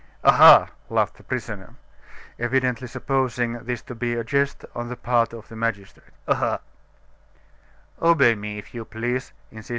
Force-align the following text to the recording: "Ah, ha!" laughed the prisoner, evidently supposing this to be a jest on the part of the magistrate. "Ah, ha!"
"Ah, 0.23 0.31
ha!" 0.31 0.69
laughed 0.89 1.17
the 1.17 1.23
prisoner, 1.23 1.75
evidently 2.39 2.87
supposing 2.87 3.59
this 3.65 3.83
to 3.83 3.93
be 3.93 4.15
a 4.15 4.23
jest 4.23 4.65
on 4.73 4.89
the 4.89 4.95
part 4.95 5.31
of 5.31 5.47
the 5.47 5.55
magistrate. 5.55 6.09
"Ah, 6.27 6.57
ha!" 8.01 9.69